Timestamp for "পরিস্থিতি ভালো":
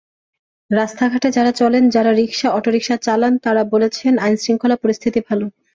4.75-5.45